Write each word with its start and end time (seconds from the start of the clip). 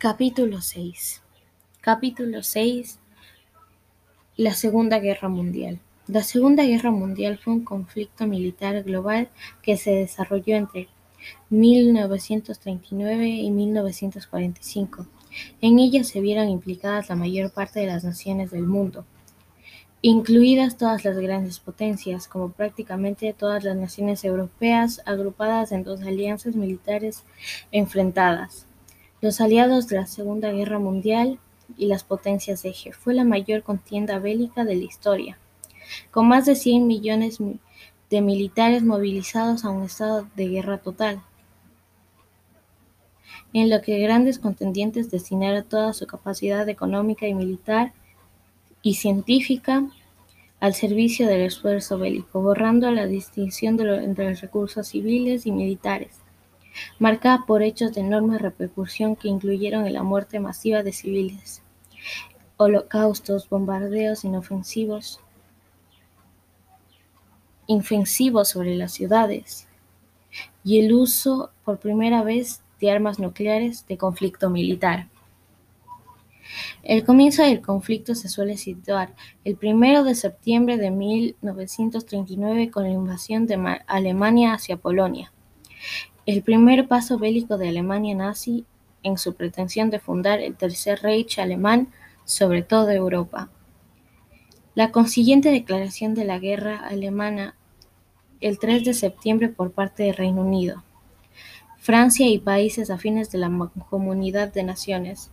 Capítulo 0.00 0.62
6 0.62 1.20
Capítulo 1.82 2.42
6 2.42 2.98
La 4.38 4.54
Segunda 4.54 4.98
Guerra 4.98 5.28
Mundial 5.28 5.78
La 6.06 6.22
Segunda 6.22 6.64
Guerra 6.64 6.90
Mundial 6.90 7.36
fue 7.36 7.52
un 7.52 7.66
conflicto 7.66 8.26
militar 8.26 8.82
global 8.82 9.28
que 9.62 9.76
se 9.76 9.90
desarrolló 9.90 10.56
entre 10.56 10.88
1939 11.50 13.28
y 13.28 13.50
1945. 13.50 15.06
En 15.60 15.78
ella 15.78 16.02
se 16.02 16.22
vieron 16.22 16.48
implicadas 16.48 17.10
la 17.10 17.16
mayor 17.16 17.52
parte 17.52 17.80
de 17.80 17.86
las 17.86 18.02
naciones 18.02 18.52
del 18.52 18.66
mundo, 18.66 19.04
incluidas 20.00 20.78
todas 20.78 21.04
las 21.04 21.18
grandes 21.18 21.60
potencias, 21.60 22.26
como 22.26 22.52
prácticamente 22.52 23.34
todas 23.34 23.64
las 23.64 23.76
naciones 23.76 24.24
europeas 24.24 25.02
agrupadas 25.04 25.72
en 25.72 25.84
dos 25.84 26.00
alianzas 26.00 26.56
militares 26.56 27.22
enfrentadas. 27.70 28.66
Los 29.22 29.42
aliados 29.42 29.86
de 29.88 29.96
la 29.96 30.06
Segunda 30.06 30.50
Guerra 30.50 30.78
Mundial 30.78 31.38
y 31.76 31.86
las 31.86 32.04
potencias 32.04 32.64
eje 32.64 32.92
fue 32.92 33.12
la 33.12 33.24
mayor 33.24 33.62
contienda 33.62 34.18
bélica 34.18 34.64
de 34.64 34.76
la 34.76 34.84
historia, 34.84 35.38
con 36.10 36.26
más 36.26 36.46
de 36.46 36.54
100 36.54 36.86
millones 36.86 37.36
de 38.08 38.20
militares 38.22 38.82
movilizados 38.82 39.66
a 39.66 39.70
un 39.70 39.82
estado 39.82 40.26
de 40.36 40.48
guerra 40.48 40.78
total, 40.78 41.20
en 43.52 43.68
lo 43.68 43.82
que 43.82 43.98
grandes 43.98 44.38
contendientes 44.38 45.10
destinaron 45.10 45.64
toda 45.64 45.92
su 45.92 46.06
capacidad 46.06 46.66
económica 46.70 47.26
y 47.26 47.34
militar 47.34 47.92
y 48.80 48.94
científica 48.94 49.86
al 50.60 50.72
servicio 50.72 51.26
del 51.28 51.42
esfuerzo 51.42 51.98
bélico, 51.98 52.40
borrando 52.40 52.90
la 52.90 53.06
distinción 53.06 53.78
entre 53.80 54.30
los 54.30 54.40
recursos 54.40 54.88
civiles 54.88 55.44
y 55.44 55.52
militares 55.52 56.19
marcada 56.98 57.44
por 57.46 57.62
hechos 57.62 57.94
de 57.94 58.00
enorme 58.00 58.38
repercusión 58.38 59.16
que 59.16 59.28
incluyeron 59.28 59.90
la 59.92 60.02
muerte 60.02 60.40
masiva 60.40 60.82
de 60.82 60.92
civiles, 60.92 61.62
holocaustos, 62.56 63.48
bombardeos 63.48 64.24
inofensivos, 64.24 65.20
infensivos 67.66 68.48
sobre 68.48 68.74
las 68.74 68.92
ciudades 68.92 69.68
y 70.64 70.80
el 70.80 70.92
uso 70.92 71.50
por 71.64 71.78
primera 71.78 72.22
vez 72.22 72.62
de 72.80 72.90
armas 72.90 73.18
nucleares 73.18 73.86
de 73.86 73.96
conflicto 73.96 74.50
militar. 74.50 75.08
El 76.82 77.04
comienzo 77.04 77.44
del 77.44 77.60
conflicto 77.60 78.14
se 78.14 78.28
suele 78.28 78.56
situar 78.56 79.14
el 79.44 79.56
primero 79.56 80.02
de 80.02 80.16
septiembre 80.16 80.78
de 80.78 80.90
1939 80.90 82.70
con 82.70 82.84
la 82.84 82.90
invasión 82.90 83.46
de 83.46 83.82
Alemania 83.86 84.54
hacia 84.54 84.76
Polonia 84.76 85.32
el 86.26 86.42
primer 86.42 86.88
paso 86.88 87.18
bélico 87.18 87.58
de 87.58 87.68
Alemania 87.68 88.14
nazi 88.14 88.64
en 89.02 89.18
su 89.18 89.34
pretensión 89.34 89.90
de 89.90 89.98
fundar 89.98 90.40
el 90.40 90.56
Tercer 90.56 91.00
Reich 91.02 91.38
alemán 91.38 91.88
sobre 92.24 92.62
toda 92.62 92.94
Europa. 92.94 93.50
La 94.74 94.92
consiguiente 94.92 95.50
declaración 95.50 96.14
de 96.14 96.24
la 96.24 96.38
guerra 96.38 96.78
alemana 96.78 97.54
el 98.40 98.58
3 98.58 98.84
de 98.84 98.94
septiembre 98.94 99.48
por 99.48 99.72
parte 99.72 100.04
del 100.04 100.14
Reino 100.14 100.42
Unido, 100.42 100.82
Francia 101.78 102.28
y 102.28 102.38
países 102.38 102.90
afines 102.90 103.30
de 103.30 103.38
la 103.38 103.70
Comunidad 103.88 104.52
de 104.52 104.62
Naciones. 104.62 105.30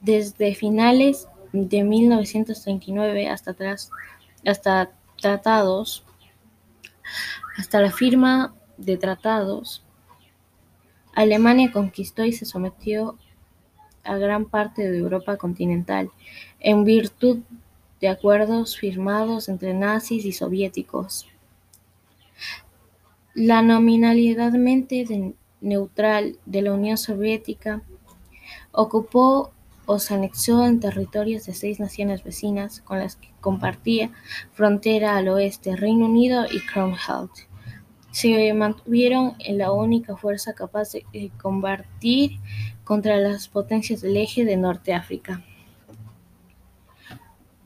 Desde 0.00 0.54
finales 0.54 1.28
de 1.52 1.84
1939 1.84 3.28
hasta, 3.28 3.52
atrás, 3.52 3.90
hasta 4.44 4.90
tratados, 5.20 6.04
hasta 7.56 7.80
la 7.80 7.92
firma 7.92 8.54
de 8.80 8.96
tratados 8.96 9.84
Alemania 11.14 11.72
conquistó 11.72 12.24
y 12.24 12.32
se 12.32 12.46
sometió 12.46 13.16
a 14.04 14.16
gran 14.16 14.46
parte 14.46 14.90
de 14.90 14.98
Europa 14.98 15.36
continental, 15.36 16.10
en 16.60 16.84
virtud 16.84 17.40
de 18.00 18.08
acuerdos 18.08 18.78
firmados 18.78 19.48
entre 19.48 19.74
nazis 19.74 20.24
y 20.24 20.32
soviéticos. 20.32 21.26
La 23.34 23.62
nominalidadmente 23.62 25.34
neutral 25.60 26.38
de 26.46 26.62
la 26.62 26.72
Unión 26.72 26.96
Soviética 26.96 27.82
ocupó 28.72 29.52
o 29.86 29.98
se 29.98 30.14
anexó 30.14 30.64
en 30.64 30.80
territorios 30.80 31.44
de 31.46 31.54
seis 31.54 31.80
naciones 31.80 32.24
vecinas 32.24 32.80
con 32.80 32.98
las 32.98 33.16
que 33.16 33.28
compartía 33.40 34.10
frontera 34.52 35.16
al 35.16 35.28
oeste, 35.28 35.76
Reino 35.76 36.06
Unido 36.06 36.46
y 36.50 36.60
Commonwealth 36.72 37.49
se 38.10 38.52
mantuvieron 38.54 39.34
en 39.38 39.58
la 39.58 39.72
única 39.72 40.16
fuerza 40.16 40.54
capaz 40.54 40.92
de 40.92 41.30
combatir 41.40 42.38
contra 42.84 43.16
las 43.16 43.48
potencias 43.48 44.00
del 44.00 44.16
eje 44.16 44.44
de 44.44 44.56
Norte 44.56 44.94
África. 44.94 45.44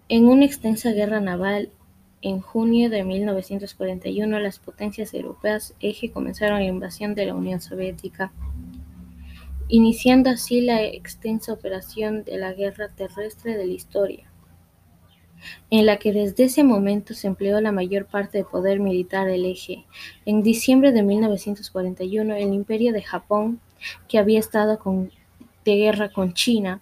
En 0.08 0.26
una 0.28 0.44
extensa 0.44 0.92
guerra 0.92 1.20
naval, 1.20 1.70
en 2.20 2.40
junio 2.40 2.90
de 2.90 3.04
1941, 3.04 4.38
las 4.38 4.58
potencias 4.58 5.14
europeas 5.14 5.74
eje 5.80 6.10
comenzaron 6.10 6.58
la 6.58 6.66
invasión 6.66 7.14
de 7.14 7.26
la 7.26 7.34
Unión 7.34 7.60
Soviética, 7.60 8.32
iniciando 9.68 10.30
así 10.30 10.60
la 10.60 10.82
extensa 10.82 11.52
operación 11.52 12.24
de 12.24 12.36
la 12.38 12.52
guerra 12.52 12.88
terrestre 12.88 13.56
de 13.56 13.66
la 13.66 13.72
historia 13.72 14.33
en 15.70 15.86
la 15.86 15.98
que 15.98 16.12
desde 16.12 16.44
ese 16.44 16.64
momento 16.64 17.14
se 17.14 17.26
empleó 17.26 17.60
la 17.60 17.72
mayor 17.72 18.06
parte 18.06 18.38
del 18.38 18.46
poder 18.46 18.80
militar 18.80 19.26
del 19.26 19.44
eje. 19.44 19.84
En 20.24 20.42
diciembre 20.42 20.92
de 20.92 21.02
1941, 21.02 22.34
el 22.34 22.52
Imperio 22.52 22.92
de 22.92 23.02
Japón, 23.02 23.60
que 24.08 24.18
había 24.18 24.38
estado 24.38 24.78
de 25.64 25.76
guerra 25.76 26.10
con 26.10 26.34
China 26.34 26.80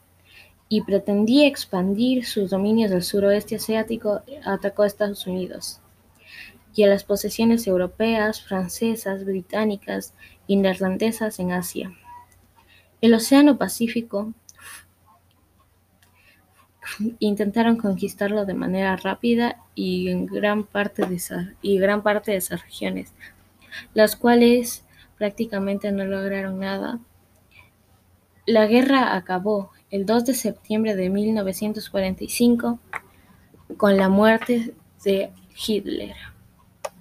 y 0.69 0.83
pretendía 0.83 1.47
expandir 1.47 2.25
sus 2.25 2.51
dominios 2.51 2.91
del 2.91 3.03
suroeste 3.03 3.56
asiático, 3.56 4.22
atacó 4.45 4.83
a 4.83 4.87
Estados 4.87 5.27
Unidos 5.27 5.81
y 6.75 6.84
a 6.84 6.87
las 6.87 7.05
posesiones 7.05 7.67
europeas, 7.67 8.41
francesas, 8.41 9.25
británicas 9.25 10.15
y 10.47 10.56
neerlandesas 10.56 11.39
en 11.39 11.53
Asia. 11.53 11.93
El 13.01 13.15
Océano 13.15 13.59
Pacífico 13.59 14.33
intentaron 17.19 17.76
conquistarlo 17.76 18.44
de 18.44 18.54
manera 18.54 18.97
rápida 18.97 19.56
y 19.75 20.08
en 20.08 20.26
gran 20.26 20.64
parte 20.64 21.06
de 21.06 21.20
y 21.62 21.78
gran 21.78 22.03
parte 22.03 22.32
de 22.32 22.38
esas 22.38 22.62
regiones, 22.62 23.12
las 23.94 24.16
cuales 24.16 24.84
prácticamente 25.19 25.92
no 25.92 26.04
lograron 26.04 26.60
nada. 26.60 26.98
La 28.47 28.66
guerra 28.66 29.14
acabó 29.14 29.70
el 29.91 30.04
2 30.06 30.25
de 30.26 30.34
septiembre 30.34 30.97
de 30.97 31.10
1945 31.10 32.78
con 33.76 33.97
la 33.97 34.09
muerte 34.09 34.74
de 35.04 35.30
Hitler. 35.66 36.31